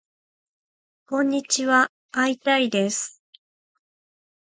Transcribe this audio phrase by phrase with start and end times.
[1.05, 3.21] こんにちはーー会いたいです